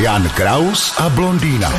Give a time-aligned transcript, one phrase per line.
[0.00, 1.72] Jan Kraus a blondýna.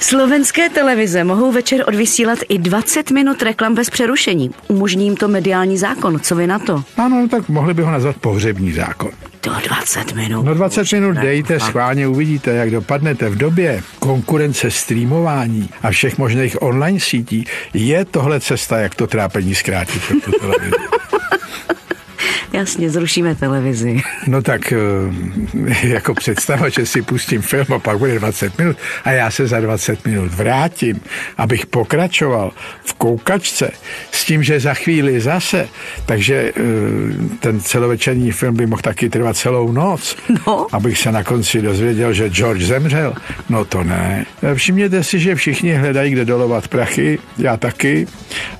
[0.00, 4.50] Slovenské televize mohou večer odvysílat i 20 minut reklam bez přerušení.
[4.68, 6.20] Umožní jim to mediální zákon.
[6.20, 6.84] Co vy na to?
[6.96, 9.10] Ano, no tak mohli by ho nazvat pohřební zákon.
[9.40, 10.42] To 20 minut.
[10.42, 16.62] No 20 minut dejte, schválně uvidíte, jak dopadnete v době konkurence streamování a všech možných
[16.62, 17.44] online sítí.
[17.74, 20.72] Je tohle cesta, jak to trápení zkrátit pro tu televizi.
[22.58, 24.00] Jasně, zrušíme televizi.
[24.26, 29.10] No tak eh, jako představa, že si pustím film a pak bude 20 minut a
[29.10, 31.00] já se za 20 minut vrátím,
[31.36, 32.52] abych pokračoval
[32.84, 33.70] v koukačce
[34.12, 35.68] s tím, že za chvíli zase,
[36.06, 36.62] takže eh,
[37.40, 40.66] ten celovečerní film by mohl taky trvat celou noc, No.
[40.72, 43.14] abych se na konci dozvěděl, že George zemřel.
[43.48, 44.26] No to ne.
[44.54, 48.06] Všimněte si, že všichni hledají, kde dolovat prachy, já taky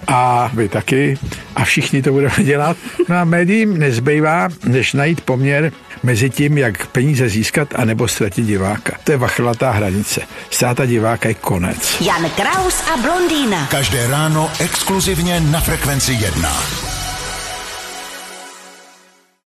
[0.07, 1.19] a vy taky
[1.59, 2.77] a všichni to budeme dělat.
[3.09, 8.47] No a médiím nezbývá, než najít poměr mezi tím, jak peníze získat a nebo ztratit
[8.47, 8.93] diváka.
[9.05, 10.21] To je vachlatá hranice.
[10.51, 11.97] Ztráta diváka je konec.
[12.01, 13.67] Jan Kraus a blondýna.
[13.67, 16.78] Každé ráno exkluzivně na Frekvenci 1.